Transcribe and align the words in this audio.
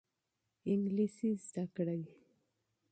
انګلیسي 0.71 1.29
زده 1.45 1.65
کړئ. 1.75 2.01